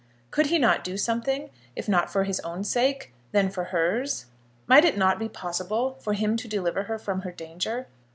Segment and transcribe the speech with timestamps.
[0.31, 4.25] Could he not do something, if not for his own sake, then for hers?
[4.65, 7.85] Might it not be possible for him to deliver her from her danger?